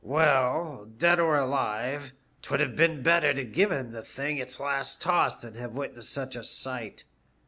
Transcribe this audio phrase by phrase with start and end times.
[0.03, 4.99] Well, dead or alive, 'twould have been better to have given the thing its last
[4.99, 7.03] toss than have witnessed such a sight.